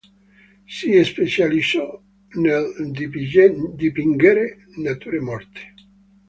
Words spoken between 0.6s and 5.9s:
Si specializzò nel dipingere nature morte.